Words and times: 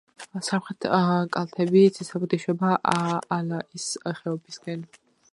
სამხრეთი 0.45 0.89
კალთები 1.35 1.83
ციცაბოდ 1.97 2.33
ეშვება 2.37 2.71
ალაის 3.35 3.85
ხეობისკენ. 4.21 4.87